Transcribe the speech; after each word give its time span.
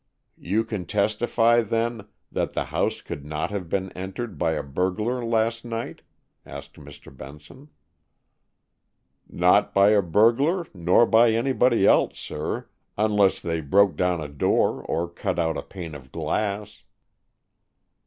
"You 0.39 0.63
can 0.63 0.87
testify, 0.87 1.61
then, 1.61 2.07
that 2.31 2.53
the 2.53 2.65
house 2.73 3.01
could 3.01 3.23
not 3.23 3.51
have 3.51 3.69
been 3.69 3.91
entered 3.91 4.39
by 4.39 4.53
a 4.53 4.63
burglar 4.63 5.23
last 5.23 5.63
night?" 5.63 6.01
asked 6.43 6.73
Mr. 6.73 7.15
Benson. 7.15 7.69
"Not 9.29 9.75
by 9.75 9.89
a 9.89 10.01
burglar, 10.01 10.65
nor 10.73 11.05
by 11.05 11.39
nobody 11.39 11.85
else, 11.85 12.17
sir, 12.17 12.67
unless 12.97 13.39
they 13.39 13.61
broke 13.61 13.95
down 13.95 14.19
a 14.21 14.27
door 14.27 14.81
or 14.81 15.07
cut 15.07 15.37
out 15.37 15.55
a 15.55 15.61
pane 15.61 15.93
of 15.93 16.11
glass." 16.11 16.81